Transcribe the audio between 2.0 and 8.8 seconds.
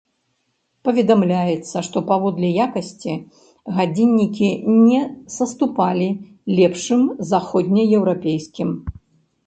паводле якасці гадзіннікі не саступалі лепшым заходнееўрапейскім.